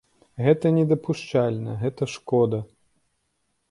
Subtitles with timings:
[0.47, 2.67] Гэта недапушчальна, гэта шкода.